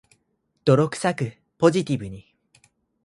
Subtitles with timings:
[0.65, 2.33] 泥臭く、ポジティブに